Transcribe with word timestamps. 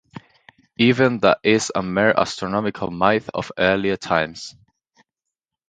Even 0.79 1.19
that 1.19 1.37
is 1.43 1.71
a 1.75 1.83
mere 1.83 2.11
astronomical 2.17 2.89
myth 2.89 3.29
of 3.35 3.51
earlier 3.59 3.97
times. 3.97 4.55